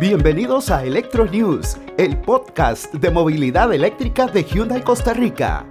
[0.00, 5.66] Bienvenidos a Electro News, el podcast de movilidad eléctrica de Hyundai Costa Rica.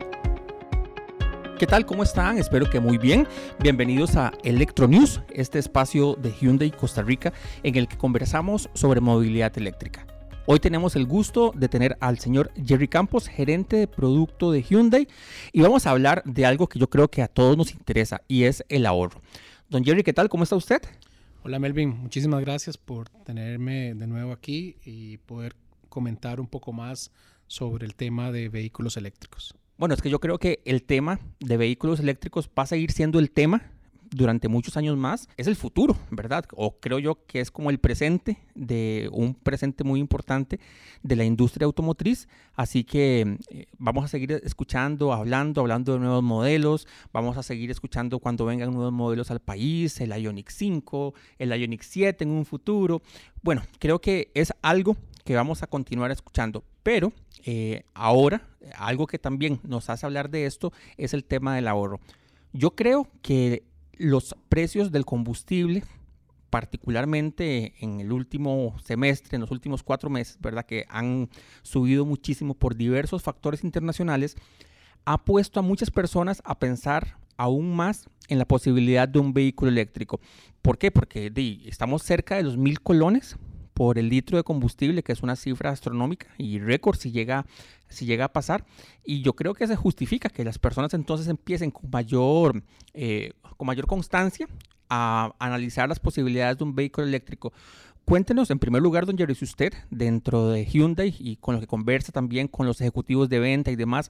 [1.57, 1.83] ¿Qué tal?
[1.87, 2.37] ¿Cómo están?
[2.37, 3.27] Espero que muy bien.
[3.59, 7.33] Bienvenidos a Electro News, este espacio de Hyundai Costa Rica
[7.63, 10.05] en el que conversamos sobre movilidad eléctrica.
[10.45, 15.07] Hoy tenemos el gusto de tener al señor Jerry Campos, gerente de producto de Hyundai,
[15.51, 18.43] y vamos a hablar de algo que yo creo que a todos nos interesa y
[18.43, 19.23] es el ahorro.
[19.69, 20.29] Don Jerry, ¿qué tal?
[20.29, 20.83] ¿Cómo está usted?
[21.41, 25.55] Hola Melvin, muchísimas gracias por tenerme de nuevo aquí y poder
[25.87, 27.11] comentar un poco más
[27.47, 29.55] sobre el tema de vehículos eléctricos.
[29.77, 33.19] Bueno, es que yo creo que el tema de vehículos eléctricos va a seguir siendo
[33.19, 33.71] el tema
[34.11, 36.45] durante muchos años más es el futuro, ¿verdad?
[36.55, 40.59] O creo yo que es como el presente de un presente muy importante
[41.03, 42.27] de la industria automotriz.
[42.55, 46.87] Así que eh, vamos a seguir escuchando, hablando, hablando de nuevos modelos.
[47.13, 51.81] Vamos a seguir escuchando cuando vengan nuevos modelos al país, el Ionic 5, el Ionic
[51.81, 53.01] 7 en un futuro.
[53.41, 56.63] Bueno, creo que es algo que vamos a continuar escuchando.
[56.83, 57.13] Pero
[57.45, 58.41] eh, ahora,
[58.75, 61.99] algo que también nos hace hablar de esto es el tema del ahorro.
[62.51, 63.63] Yo creo que
[63.99, 65.83] los precios del combustible,
[66.49, 70.65] particularmente en el último semestre, en los últimos cuatro meses, ¿verdad?
[70.65, 71.29] Que han
[71.61, 74.35] subido muchísimo por diversos factores internacionales,
[75.05, 79.69] ha puesto a muchas personas a pensar aún más en la posibilidad de un vehículo
[79.69, 80.19] eléctrico.
[80.61, 80.91] ¿Por qué?
[80.91, 81.31] Porque
[81.65, 83.37] estamos cerca de los mil colones
[83.79, 87.45] por el litro de combustible, que es una cifra astronómica y récord si llega,
[87.87, 88.65] si llega a pasar.
[89.05, 92.61] Y yo creo que se justifica que las personas entonces empiecen con mayor,
[92.93, 94.49] eh, con mayor constancia
[94.89, 97.53] a analizar las posibilidades de un vehículo eléctrico.
[98.03, 101.67] Cuéntenos, en primer lugar, don Jerry, si usted, dentro de Hyundai y con lo que
[101.67, 104.09] conversa también con los ejecutivos de venta y demás,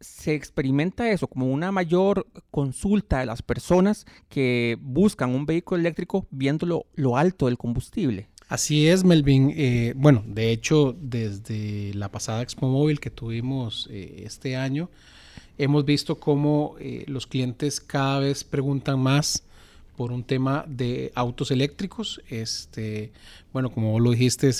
[0.00, 6.26] se experimenta eso como una mayor consulta de las personas que buscan un vehículo eléctrico
[6.30, 8.31] viendo lo alto del combustible.
[8.52, 9.54] Así es, Melvin.
[9.56, 14.90] Eh, bueno, de hecho, desde la pasada Expo Móvil que tuvimos eh, este año,
[15.56, 19.42] hemos visto cómo eh, los clientes cada vez preguntan más
[19.96, 22.20] por un tema de autos eléctricos.
[22.28, 23.10] Este,
[23.54, 24.50] bueno, como vos lo dijiste,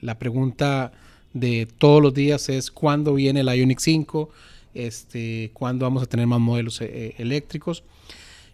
[0.00, 0.92] la pregunta
[1.34, 4.30] de todos los días es cuándo viene el Ionic 5,
[4.74, 7.82] este, cuándo vamos a tener más modelos eléctricos.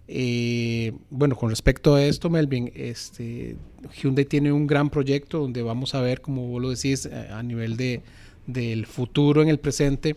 [0.09, 3.57] Eh, bueno, con respecto a esto, Melvin, este,
[4.01, 7.43] Hyundai tiene un gran proyecto donde vamos a ver, como vos lo decís, eh, a
[7.43, 8.03] nivel de,
[8.47, 10.17] del futuro en el presente,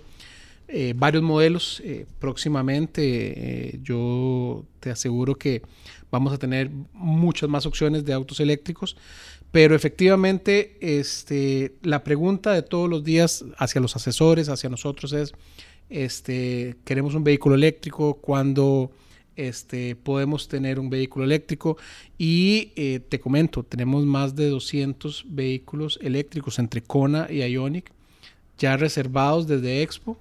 [0.67, 1.81] eh, varios modelos
[2.19, 3.79] próximamente.
[3.81, 5.63] yo te aseguro que
[6.11, 8.95] vamos a tener muchas más opciones de autos eléctricos,
[9.51, 15.33] pero efectivamente este, la pregunta de todos los días hacia los asesores, hacia nosotros es,
[15.89, 18.91] este, queremos un vehículo eléctrico, cuando
[19.47, 21.77] este, podemos tener un vehículo eléctrico
[22.17, 27.91] y eh, te comento, tenemos más de 200 vehículos eléctricos entre Kona y Ionic
[28.57, 30.17] ya reservados desde Expo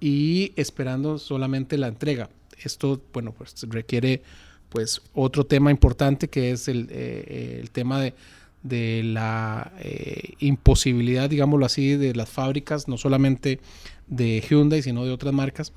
[0.00, 2.28] y esperando solamente la entrega.
[2.62, 4.22] Esto, bueno, pues requiere
[4.68, 8.14] pues otro tema importante que es el, eh, el tema de,
[8.62, 13.60] de la eh, imposibilidad, digámoslo así, de las fábricas, no solamente
[14.06, 15.72] de Hyundai, sino de otras marcas,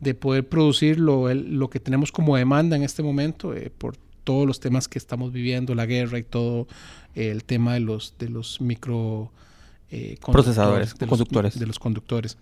[0.00, 4.46] de poder producir lo, lo que tenemos como demanda en este momento eh, por todos
[4.46, 6.66] los temas que estamos viviendo, la guerra y todo
[7.14, 9.30] eh, el tema de los, de los micro
[9.90, 11.54] eh, procesadores, de conductores.
[11.54, 12.36] Los, de los conductores.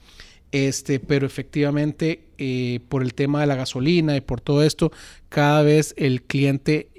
[0.50, 4.92] Este, pero efectivamente, por el tema de la gasolina y por todo esto,
[5.28, 6.90] cada vez el cliente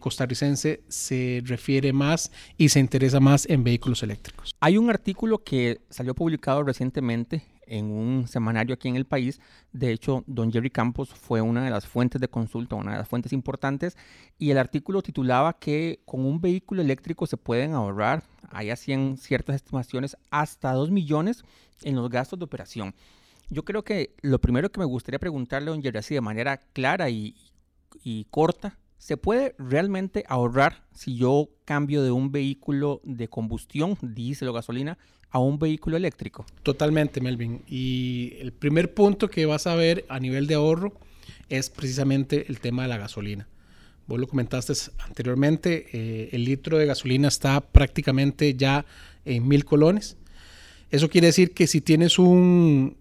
[0.00, 4.52] costarricense se refiere más y se interesa más en vehículos eléctricos.
[4.58, 9.40] Hay un artículo que salió publicado recientemente en un semanario aquí en el país.
[9.72, 13.08] De hecho, don Jerry Campos fue una de las fuentes de consulta, una de las
[13.08, 13.96] fuentes importantes,
[14.38, 19.56] y el artículo titulaba que con un vehículo eléctrico se pueden ahorrar, hay así ciertas
[19.56, 21.44] estimaciones, hasta 2 millones
[21.82, 22.94] en los gastos de operación.
[23.50, 26.58] Yo creo que lo primero que me gustaría preguntarle a don Jerry así de manera
[26.58, 27.34] clara y
[28.30, 34.52] corta, ¿Se puede realmente ahorrar si yo cambio de un vehículo de combustión, diésel o
[34.52, 34.98] gasolina,
[35.30, 36.46] a un vehículo eléctrico?
[36.62, 37.62] Totalmente, Melvin.
[37.68, 40.92] Y el primer punto que vas a ver a nivel de ahorro
[41.48, 43.46] es precisamente el tema de la gasolina.
[44.06, 48.84] Vos lo comentaste anteriormente, eh, el litro de gasolina está prácticamente ya
[49.24, 50.16] en mil colones.
[50.90, 52.96] Eso quiere decir que si tienes un,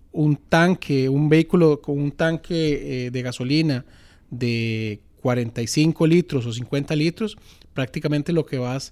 [0.49, 3.85] tanque, un vehículo con un tanque eh, de gasolina
[4.29, 7.37] de 45 litros o 50 litros,
[7.73, 8.91] prácticamente lo que vas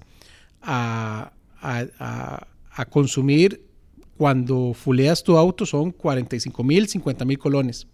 [0.62, 3.62] a, a consumir
[4.18, 7.88] cuando fuleas tu auto son 45 mil, 50 mil colones.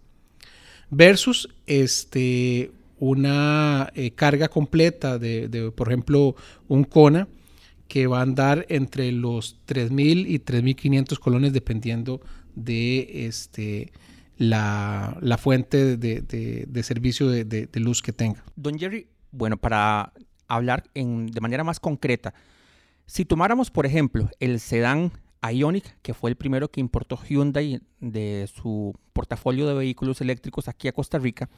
[0.90, 6.36] Versus este, una eh, carga completa de, por ejemplo,
[6.68, 7.28] un Kona
[7.88, 12.20] que va a andar entre los 3.000 y 3.500 colones dependiendo
[12.56, 13.92] de este,
[14.38, 18.44] la, fuente de, servicio de, luz que tenga.
[18.56, 20.14] Don Jerry, bueno, para
[20.48, 22.34] hablar de manera más concreta,
[23.06, 25.12] si tomáramos, por ejemplo, el sedán
[25.42, 30.88] Ionic, que fue el primero que importó Hyundai de su portafolio de vehículos eléctricos aquí
[30.88, 31.50] a Costa Rica,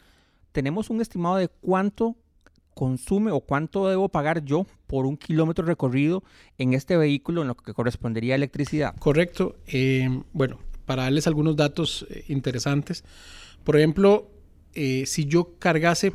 [0.52, 2.16] tenemos un estimado de cuánto
[2.74, 6.24] consume o cuánto debo pagar yo por un kilómetro recorrido
[6.58, 8.96] en este vehículo en lo que correspondería a electricidad.
[8.98, 9.58] Correcto.
[9.68, 10.60] Eh, bueno,
[10.90, 13.04] para darles algunos datos eh, interesantes.
[13.64, 14.28] Por ejemplo,
[14.74, 16.14] eh, si yo cargase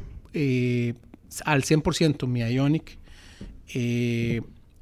[1.44, 2.98] al 100% mi Ionic,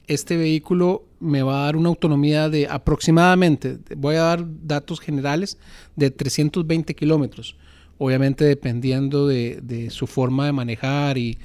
[0.07, 5.59] este vehículo me va a dar una autonomía de aproximadamente, voy a dar datos generales,
[5.95, 7.55] de 320 kilómetros.
[7.99, 11.39] Obviamente dependiendo de, su forma de manejar y,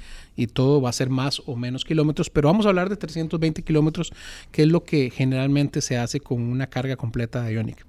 [0.54, 4.10] todo va a ser más o menos kilómetros, pero vamos a hablar de 320 kilómetros,
[4.52, 7.87] que es lo que generalmente se hace con una carga completa de Ionic.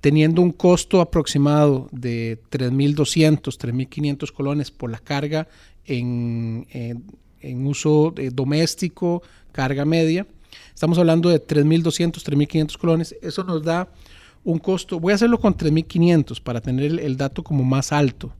[0.00, 5.48] Teniendo un costo aproximado de 3.200, 3.500 colones por la carga
[5.86, 6.66] en,
[7.66, 9.22] uso eh, doméstico,
[9.52, 10.26] carga media.
[10.72, 13.16] Estamos hablando de 3.200, 3.500 colones.
[13.22, 13.88] Eso nos da
[14.44, 18.32] un costo, voy a hacerlo con 3.500 para tener el, dato como más alto.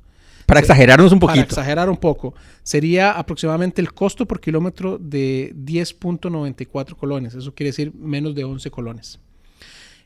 [0.47, 1.41] Para exagerarnos un poquito.
[1.41, 2.35] Para exagerar un poco.
[2.63, 7.35] Sería aproximadamente el costo por kilómetro de 10.94 colones.
[7.35, 9.21] Eso quiere decir menos de 11 colones.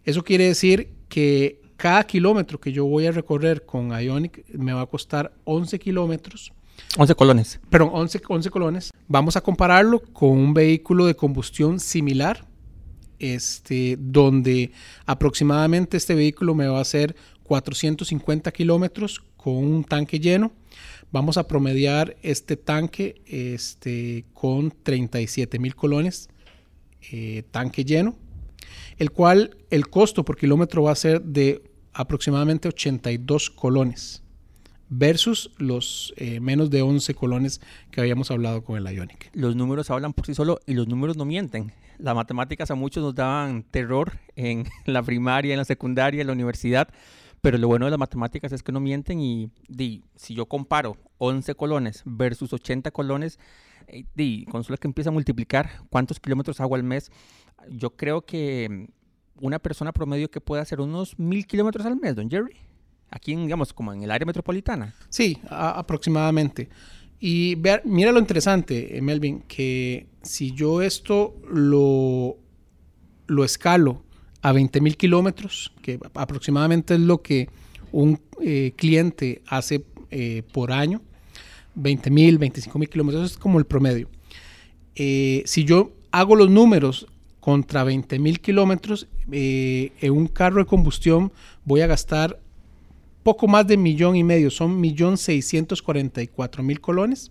[0.05, 4.83] Eso quiere decir que cada kilómetro que yo voy a recorrer con Ionic me va
[4.83, 6.53] a costar 11 kilómetros
[6.99, 7.61] 11 colones.
[7.71, 8.93] Perdón, 11, 11 colones.
[9.09, 12.47] Vamos a compararlo con un vehículo de combustión similar,
[13.19, 14.73] este, donde
[15.07, 20.53] aproximadamente este vehículo me va a hacer 450 kilómetros con un tanque lleno.
[21.11, 26.29] Vamos a promediar este tanque este, con 37 mil colones,
[27.11, 28.17] eh, tanque lleno,
[28.99, 31.63] el cual el costo por kilómetro va a ser de
[31.93, 34.23] aproximadamente 82 colones
[34.95, 39.31] versus los eh, menos de 11 colones que habíamos hablado con el Ionic.
[39.33, 41.73] Los números hablan por sí solo y los números no mienten.
[41.99, 46.35] Las matemáticas a muchos nos daban terror en la primaria, en la secundaria, en la
[46.35, 46.89] universidad,
[47.41, 49.51] pero lo bueno de las matemáticas es que no mienten y,
[50.15, 53.39] si yo comparo 11 colones versus 80 colones,
[53.89, 57.11] eh, di, con que empieza a multiplicar cuántos kilómetros hago al mes,
[57.71, 58.89] yo creo que
[59.41, 62.57] una persona promedio que puede hacer unos mil kilómetros al mes, don Jerry
[63.13, 64.95] aquí, digamos, como en el área metropolitana.
[65.09, 66.69] Sí, aproximadamente.
[67.21, 72.37] Y mira lo interesante, eh, Melvin, que si yo esto lo,
[73.29, 74.03] lo escalo
[74.41, 77.49] a 20 mil kilómetros, que aproximadamente es lo que
[77.93, 81.01] un eh, cliente hace eh, por año,
[81.75, 84.09] 20 mil, 25 mil kilómetros, eso es como el promedio.
[84.95, 87.07] si yo hago los números
[87.41, 91.33] contra 20 mil kilómetros, en un carro de combustión
[91.65, 92.39] voy a gastar
[93.23, 97.31] poco más de millón y medio, son millón seiscientos cuarenta y cuatro mil colones,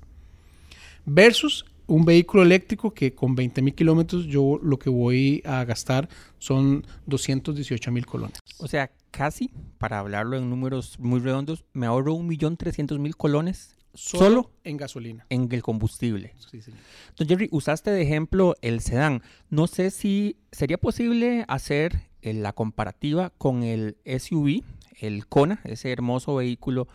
[1.06, 6.08] versus un vehículo eléctrico que con 20 mil kilómetros yo lo que voy a gastar
[6.40, 8.40] son 218 mil colones.
[8.60, 13.18] O sea, casi, para hablarlo en números muy redondos, me ahorro un millón trescientos mil
[13.18, 15.26] colones solo, en gasolina.
[15.30, 16.34] En el combustible.
[16.50, 16.80] Sí, señor.
[17.18, 19.22] Don Jerry, usaste de ejemplo el sedán.
[19.50, 24.64] No sé si sería posible hacer eh, la comparativa con el SUV,
[25.00, 26.88] el Kona, ese hermoso vehículo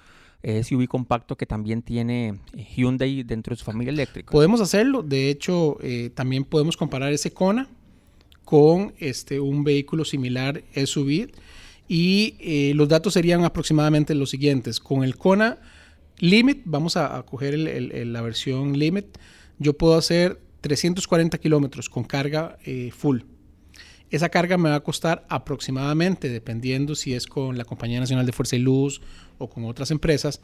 [0.42, 4.30] eh, SUV compacto que también tiene eh, Hyundai dentro de su familia eléctrica.
[4.30, 7.68] Podemos hacerlo, de hecho eh, también podemos comparar ese Kona
[8.44, 11.32] con este, un vehículo similar SUV
[11.88, 14.78] y los datos serían aproximadamente los siguientes.
[14.78, 15.59] Con el Kona
[16.18, 19.18] Limit, vamos a, coger la versión Limit,
[19.58, 22.58] yo puedo hacer 340 kilómetros con carga
[22.96, 23.20] full.
[24.11, 28.32] Esa carga me va a costar aproximadamente, dependiendo si es con la Compañía Nacional de
[28.32, 29.00] Fuerza y Luz
[29.38, 30.40] o con otras empresas,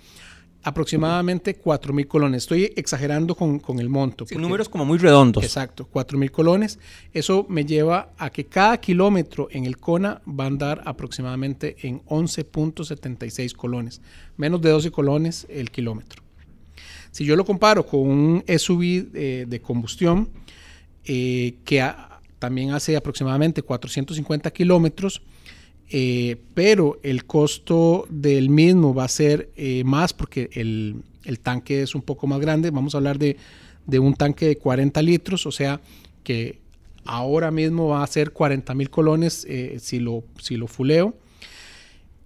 [0.62, 2.44] aproximadamente 4 mil colones.
[2.44, 4.26] Estoy exagerando con, el monto.
[4.26, 5.42] Sí, números como muy redondos.
[5.42, 6.78] Exacto, 4 mil colones.
[7.12, 12.02] Eso me lleva a que cada kilómetro en el CONA va a andar aproximadamente en
[12.04, 14.00] 11.76 colones,
[14.36, 16.22] menos de 12 colones el kilómetro.
[17.10, 20.30] Si yo lo comparo con un SUV eh, de combustión,
[21.04, 25.22] eh, que a, también hace aproximadamente 450 kilómetros,
[25.94, 31.02] eh, pero el costo del mismo va a ser eh, más porque el,
[31.42, 32.70] tanque es un poco más grande.
[32.70, 33.36] Vamos a hablar de,
[33.98, 35.82] un tanque de 40 litros, o sea
[36.24, 36.60] que
[37.04, 41.14] ahora mismo va a ser 40 mil colones eh, si, lo, si lo fuleo.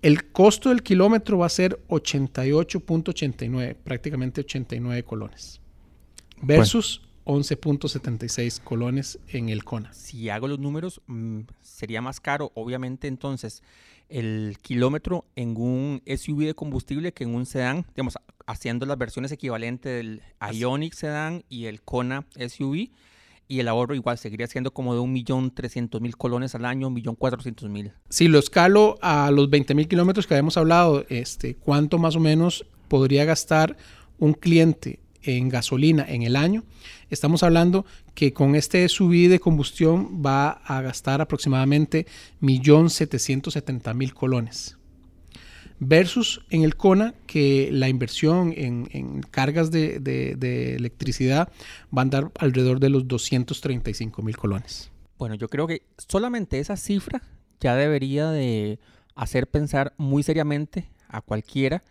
[0.00, 5.60] El costo del kilómetro va a ser 88.89, prácticamente 89 colones.
[6.40, 9.92] Versus 11.76 colones en el CONA.
[9.92, 13.62] Si hago los números, mm, sería más caro, obviamente, entonces
[14.08, 18.16] el kilómetro en un SUV de combustible que en un sedán, digamos,
[18.46, 22.90] haciendo las versiones equivalentes del Ioniq sedán y el Kona SUV.
[23.48, 27.92] Y el ahorro igual seguiría siendo como de 1.300.000 colones al año, 1.400.000.
[28.08, 32.66] Si lo escalo a los 20.000 kilómetros que habíamos hablado, este, ¿cuánto más o menos
[32.88, 33.76] podría gastar
[34.18, 36.64] un cliente en gasolina en el año?
[37.10, 42.06] Estamos hablando que con este SUV de combustión va a gastar aproximadamente
[42.40, 44.76] 1.770.000 colones.
[45.78, 51.50] Versus en el CONA que la inversión en, cargas de, electricidad
[51.96, 54.90] va a andar alrededor de los 235 mil colones.
[55.18, 57.22] Bueno, yo creo que solamente esa cifra
[57.60, 58.78] ya debería de
[59.14, 61.82] hacer pensar muy seriamente a cualquiera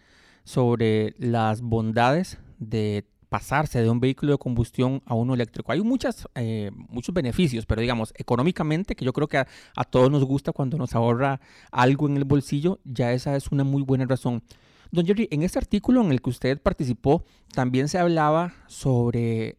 [0.44, 5.70] sobre las bondades de pasarse de un vehículo de combustión a uno eléctrico.
[5.74, 10.24] Hay muchas, eh, muchos beneficios, pero digamos, económicamente, que yo creo que a, todos nos
[10.24, 14.42] gusta cuando nos ahorra algo en el bolsillo, ya esa es una muy buena razón.
[14.90, 19.58] Don Jerry, en este artículo en el que usted participó, también se hablaba sobre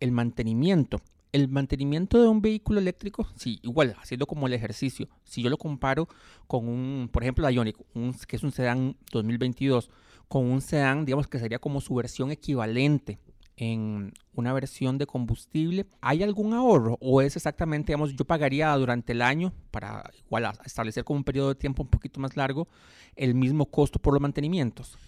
[0.00, 1.00] el mantenimiento.
[1.32, 5.56] El mantenimiento de un vehículo eléctrico, sí, igual, haciendo como el ejercicio, si yo lo
[5.56, 6.08] comparo
[6.46, 7.78] con un, por ejemplo, la Ioniq,
[8.28, 9.88] que es un sedán 2022,
[10.28, 13.18] con un sedán, digamos que sería como su versión equivalente
[13.56, 19.12] en una versión de combustible, ¿hay algún ahorro o es exactamente, digamos, yo pagaría durante
[19.12, 22.66] el año para igual establecer como un periodo de tiempo un poquito más largo
[23.14, 24.98] el mismo costo por los mantenimientos?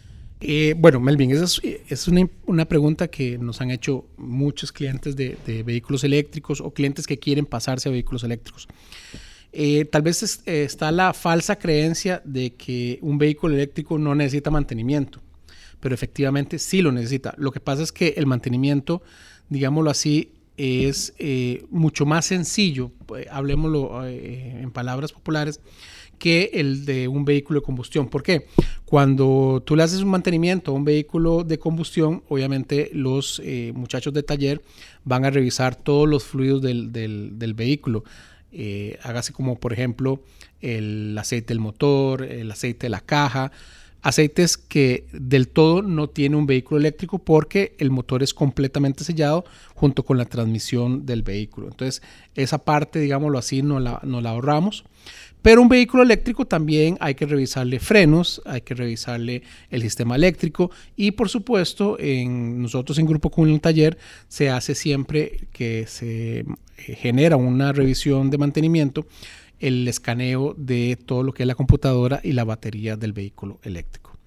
[0.41, 1.45] Eh, bueno, Melvin, esa
[1.89, 2.09] es,
[2.47, 7.47] una, pregunta que nos han hecho muchos clientes de, vehículos eléctricos o clientes que quieren
[7.47, 8.69] pasarse a vehículos eléctricos.
[9.59, 15.23] Eh, tal vez está la falsa creencia de que un vehículo eléctrico no necesita mantenimiento,
[15.81, 17.33] pero efectivamente sí lo necesita.
[17.39, 19.01] Lo que pasa es que el mantenimiento,
[19.49, 22.93] digámoslo así, es eh, mucho más sencillo,
[23.31, 25.61] hablemoslo eh, en palabras populares,
[26.19, 28.09] que el de un vehículo de combustión.
[28.09, 28.49] ¿Por qué?
[28.85, 33.41] Cuando tú le haces un mantenimiento a un vehículo de combustión, obviamente los
[33.73, 34.61] muchachos de taller
[35.05, 38.05] van a revisar todos los fluidos del vehículo
[38.53, 40.23] eh, hágase como por ejemplo
[40.61, 43.53] el aceite del motor, el aceite de la caja,
[44.03, 49.45] aceites que del todo no tiene un vehículo eléctrico porque el motor es completamente sellado
[49.75, 51.69] junto con la transmisión del vehículo.
[51.69, 52.03] Entonces
[52.35, 54.85] esa parte, digámoslo así, no la, no la ahorramos.
[55.47, 60.73] Pero un vehículo eléctrico también hay que revisarle frenos, hay que revisarle el sistema eléctrico
[60.97, 66.47] y por supuesto en nosotros en Grupo Cool Taller se hace siempre que se eh,
[66.97, 69.07] genera una revisión de mantenimiento
[69.61, 74.19] el escaneo de todo lo que es la computadora y la batería del vehículo eléctrico.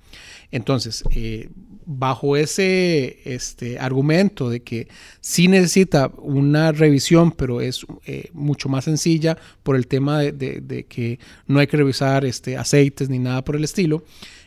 [0.52, 1.50] Entonces, eh,
[1.92, 4.88] bajo ese este, argumento de que
[5.22, 11.18] sí necesita una revisión, pero es eh, mucho más sencilla por el tema de, que
[11.48, 14.04] no hay que revisar este, aceites ni nada por el estilo,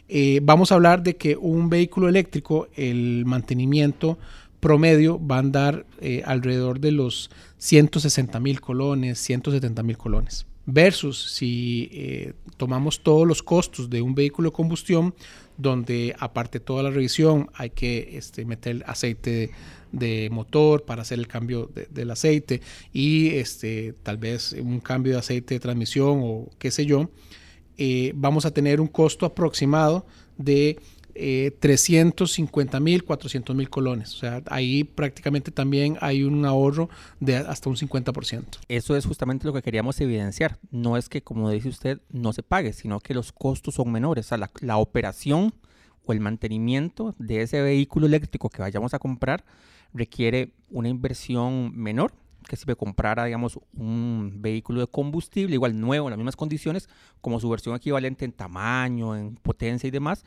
[0.08, 4.18] eh, vamos a hablar de que un vehículo eléctrico, el mantenimiento
[4.60, 5.86] promedio va a andar
[6.24, 13.42] alrededor de los 160 mil colones, 170 mil colones versus si eh, tomamos todos los
[13.42, 15.14] costos de un vehículo de combustión,
[15.56, 19.50] donde aparte de toda la revisión hay que este, meter aceite
[19.92, 25.18] de, motor para hacer el cambio del aceite y este, tal vez un cambio de
[25.18, 27.10] aceite de transmisión o qué sé yo,
[27.76, 30.06] eh, vamos a tener un costo aproximado
[30.38, 30.78] de
[31.14, 34.14] 350 eh, mil, 400 mil colones.
[34.14, 36.88] O sea, ahí prácticamente también hay un ahorro
[37.20, 38.44] de hasta un 50%.
[38.68, 40.58] Eso es justamente lo que queríamos evidenciar.
[40.70, 44.26] No es que, como dice usted, no se pague, sino que los costos son menores.
[44.26, 45.54] O sea, la, la operación
[46.04, 49.44] o el mantenimiento de ese vehículo eléctrico que vayamos a comprar
[49.94, 52.12] requiere una inversión menor
[52.48, 56.88] que si me comprara, digamos, un vehículo de combustible, igual nuevo, en las mismas condiciones,
[57.20, 60.24] como su versión equivalente en tamaño, en potencia y demás.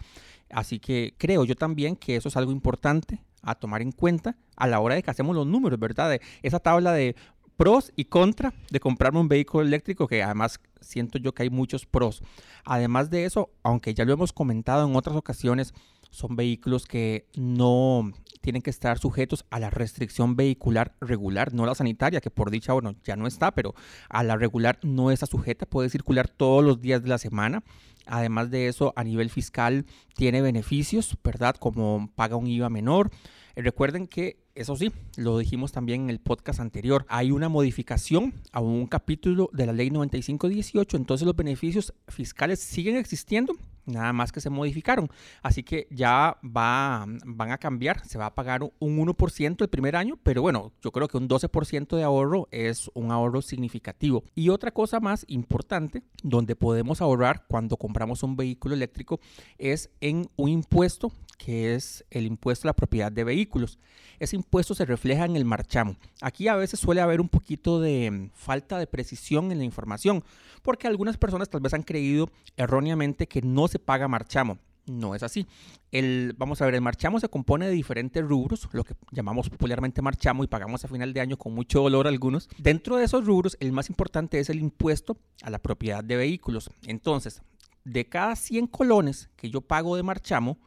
[0.56, 4.68] Así que creo yo también que eso es algo importante a tomar en cuenta a
[4.68, 6.10] la hora de que hacemos los números, ¿verdad?
[6.10, 7.18] De esa tabla de
[7.58, 11.86] pros y contra de comprarme un vehículo eléctrico, que además siento yo que hay muchos
[11.86, 12.24] pros.
[12.64, 15.74] Además de eso, aunque ya lo hemos comentado en otras ocasiones,
[16.10, 18.14] son vehículos que no
[18.46, 22.74] tienen que estar sujetos a la restricción vehicular regular, no la sanitaria, que por dicha,
[22.74, 23.74] bueno, ya no está, pero
[24.08, 27.64] a la regular no está sujeta, puede circular todos los días de la semana.
[28.06, 31.56] Además de eso, a nivel fiscal tiene beneficios, ¿verdad?
[31.56, 33.10] Como paga un IVA menor.
[33.56, 38.36] Eh, recuerden que, eso sí, lo dijimos también en el podcast anterior, hay una modificación
[38.52, 44.32] a un capítulo de la ley 9518, entonces los beneficios fiscales siguen existiendo, nada más
[44.32, 45.10] que se modificaron.
[45.42, 49.96] Así que ya va, van a cambiar, se va a pagar un 1% el primer
[49.96, 54.24] año, pero bueno, yo creo que un 12% de ahorro es un ahorro significativo.
[54.36, 59.20] Y otra cosa más importante, donde podemos ahorrar cuando compramos un vehículo eléctrico,
[59.58, 63.78] es en un impuesto que es el impuesto a la propiedad de vehículos.
[64.20, 65.96] Ese impuesto se refleja en el marchamo.
[66.22, 70.24] Aquí a veces suele haber un poquito de falta de precisión en la información,
[70.62, 74.58] porque algunas personas tal vez han creído erróneamente que no se paga marchamo.
[74.88, 75.48] No es así.
[75.92, 80.02] El, vamos a ver, el marchamo se compone de diferentes rubros, lo que llamamos popularmente
[80.02, 82.50] marchamo y pagamos a final de año con mucho dolor algunos.
[82.60, 86.70] Dentro de esos rubros, el más importante es el impuesto a la propiedad de vehículos.
[86.86, 87.42] Entonces,
[87.84, 90.60] de cada 100 colones que yo pago de marchamo,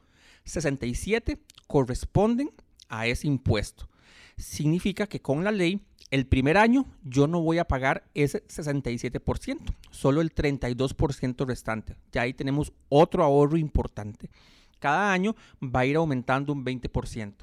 [0.45, 2.51] 67 corresponden
[2.89, 3.89] a ese impuesto.
[4.37, 9.59] Significa que con la ley el primer año yo no voy a pagar ese 67%,
[9.91, 11.97] solo el 32% restante.
[12.13, 14.31] Ya ahí tenemos otro ahorro importante.
[14.79, 17.35] Cada año va a ir aumentando un 20%.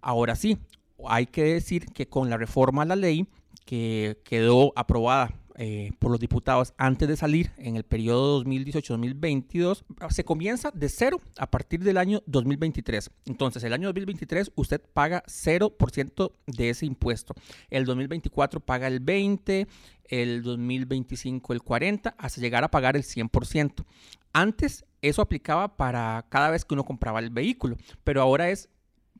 [0.00, 0.58] Ahora sí,
[1.06, 3.26] hay que decir que con la reforma a la ley
[3.64, 5.32] que quedó aprobada
[5.64, 11.20] eh, por los diputados antes de salir en el periodo 2018-2022 se comienza de cero
[11.38, 13.12] a partir del año 2023.
[13.26, 17.34] Entonces, el año 2023 usted paga 0% de ese impuesto.
[17.70, 19.68] El 2024 paga el 20%,
[20.06, 23.84] el 2025 el 40%, hasta llegar a pagar el 100%.
[24.32, 28.68] Antes eso aplicaba para cada vez que uno compraba el vehículo, pero ahora es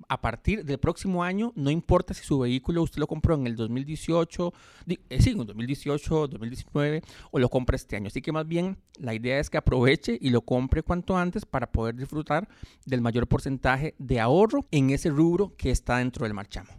[0.08, 3.56] a partir del próximo año, no importa si su vehículo usted lo compró en el
[3.56, 4.52] 2018,
[4.88, 8.08] eh, sí, en 2018, 2019 o lo compra este año.
[8.08, 11.70] Así que más bien la idea es que aproveche y lo compre cuanto antes para
[11.70, 12.48] poder disfrutar
[12.84, 16.70] del mayor porcentaje de ahorro en ese rubro que está dentro del marchamo.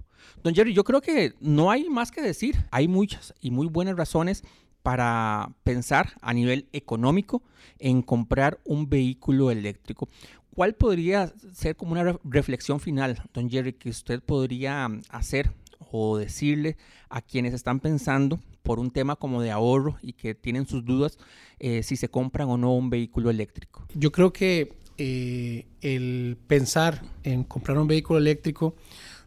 [0.44, 2.56] Don Jerry, yo creo que no hay más que decir.
[2.72, 4.44] Hay muchas y muy buenas razones
[4.84, 7.42] para pensar a nivel económico
[7.80, 10.10] en comprar un vehículo eléctrico.
[10.56, 15.52] ¿Cuál podría ser como una reflexión final, don Jerry, que usted podría mm, hacer
[15.92, 16.78] o decirle
[17.10, 21.18] a quienes están pensando por un tema como de ahorro y que tienen sus dudas
[21.60, 23.86] eh, si se compran o no un vehículo eléctrico?
[23.96, 28.76] Yo creo que eh, el pensar en comprar un vehículo eléctrico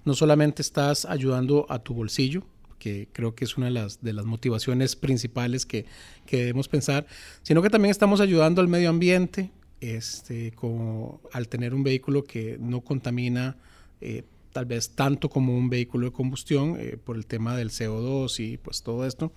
[0.05, 2.44] no solamente estás ayudando a tu bolsillo,
[2.79, 5.87] que creo que es una de las, de las motivaciones principales que,
[6.24, 7.07] que debemos pensar,
[7.42, 12.56] sino que también estamos ayudando al medio ambiente, este, como al tener un vehículo que
[12.60, 13.56] no contamina
[14.00, 18.40] eh, tal vez tanto como un vehículo de combustión eh, por el tema del CO2
[18.40, 19.32] y pues todo esto.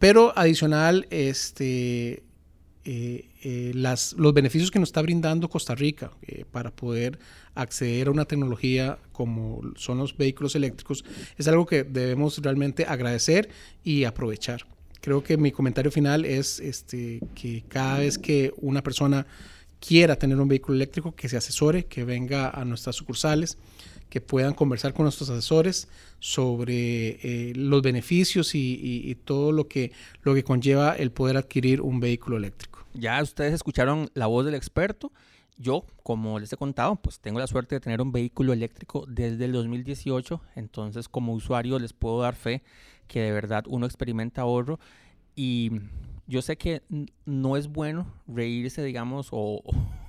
[0.00, 2.24] Pero adicional, este,
[2.84, 6.10] eh, las, los beneficios que nos está brindando Costa Rica
[6.50, 7.20] para poder
[7.54, 11.04] acceder a una tecnología como son los vehículos eléctricos
[11.36, 13.48] es algo que debemos realmente agradecer
[13.84, 14.66] y aprovechar
[15.02, 19.26] creo que mi comentario final es este, que cada vez que una persona
[19.80, 23.58] quiera tener un vehículo eléctrico, que se asesore, que venga a nuestras sucursales,
[24.08, 25.88] que puedan conversar con nuestros asesores
[26.20, 29.90] sobre eh, los beneficios y, todo lo que,
[30.22, 32.86] lo que conlleva el poder adquirir un vehículo eléctrico.
[32.94, 35.10] Ya ustedes escucharon la voz del experto.
[35.58, 39.46] Yo, como les he contado, pues tengo la suerte de tener un vehículo eléctrico desde
[39.46, 42.62] el 2018, entonces como usuario les puedo dar fe
[43.06, 44.78] que de verdad uno experimenta ahorro
[45.34, 45.70] y
[46.26, 46.82] yo sé que
[47.24, 49.62] no es bueno reírse, digamos, o,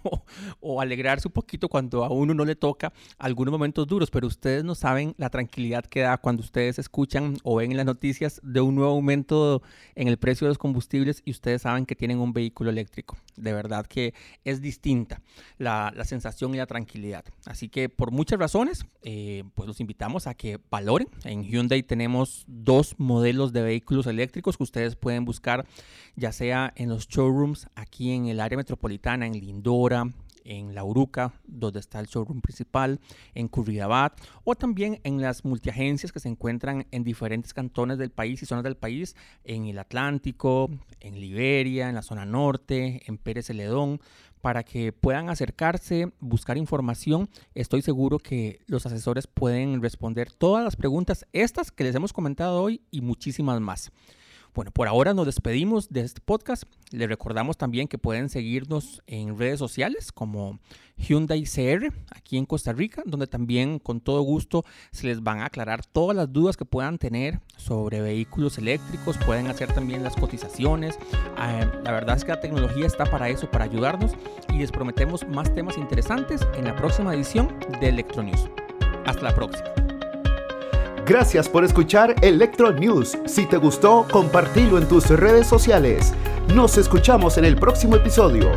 [0.59, 4.63] o, alegrarse un poquito cuando a uno no le toca algunos momentos duros, pero ustedes
[4.63, 8.61] no saben la tranquilidad que da cuando ustedes escuchan o ven en las noticias de
[8.61, 9.61] un nuevo aumento
[9.95, 13.17] en el precio de los combustibles y ustedes saben que tienen un vehículo eléctrico.
[13.35, 15.21] De verdad que es distinta
[15.57, 17.25] la, la sensación y la tranquilidad.
[17.45, 21.07] Así que por muchas razones, eh, pues los invitamos a que valoren.
[21.23, 25.65] En Hyundai tenemos dos modelos de vehículos eléctricos que ustedes pueden buscar,
[26.15, 30.05] ya sea en los showrooms aquí en el área metropolitana, en Lindora,
[30.45, 32.99] en La Uruca, donde está el showroom principal,
[33.33, 38.41] en Curridabat, o también en las multiagencias que se encuentran en diferentes cantones del país
[38.41, 43.47] y zonas del país, en el Atlántico, en Liberia, en la zona norte, en Pérez
[43.47, 43.99] Celedón,
[44.41, 47.29] para que puedan acercarse, buscar información.
[47.55, 52.61] Estoy seguro que los asesores pueden responder todas las preguntas, estas que les hemos comentado
[52.61, 53.91] hoy y muchísimas más.
[54.53, 56.63] Bueno, por ahora nos despedimos de este podcast.
[56.91, 60.59] Les recordamos también que pueden seguirnos en redes sociales como
[60.95, 65.45] Hyundai CR aquí en Costa Rica, donde también con todo gusto se les van a
[65.45, 69.17] aclarar todas las dudas que puedan tener sobre vehículos eléctricos.
[69.25, 70.99] Pueden hacer también las cotizaciones.
[71.35, 74.11] Ah, la verdad es que la tecnología está para eso, para ayudarnos
[74.49, 78.49] y les prometemos más temas interesantes en la próxima edición de Electronews.
[79.05, 79.82] Hasta la próxima.
[81.05, 83.17] Gracias por escuchar Electro News.
[83.25, 86.13] Si te gustó, compartilo en tus redes sociales.
[86.55, 88.49] Nos escuchamos en el próximo episodio.